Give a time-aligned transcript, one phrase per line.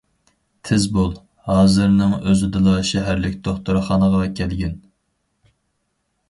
[0.67, 1.11] تېز بول،
[1.49, 4.75] ھازىرنىڭ ئۆزىدىلا شەھەرلىك دوختۇرخانىغا كەلگىن.